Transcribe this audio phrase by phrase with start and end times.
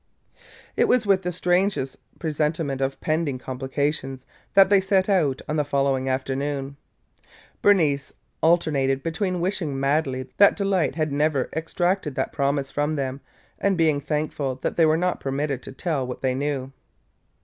[0.75, 1.77] It was with a strange
[2.17, 6.77] presentiment of pending complications that they set out on the following afternoon.
[7.61, 8.11] Bernice
[8.41, 13.21] alternated between wishing madly that Delight had never extracted that promise from them
[13.59, 16.71] and being thankful that they were not permitted to tell what they knew.